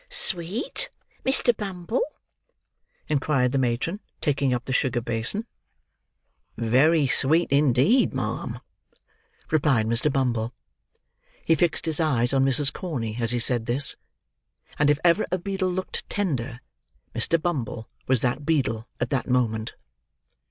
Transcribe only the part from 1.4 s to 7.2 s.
Bumble?" inquired the matron, taking up the sugar basin. "Very